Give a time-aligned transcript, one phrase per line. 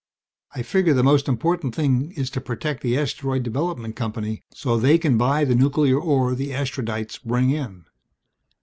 [0.55, 4.97] "I figure the most important thing is to protect the Asteroid Development Company so they
[4.97, 7.85] can buy the nuclear ore the Astrodites bring in.